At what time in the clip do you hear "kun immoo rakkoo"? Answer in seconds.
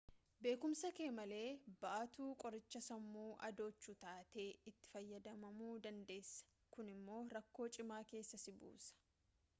6.77-7.73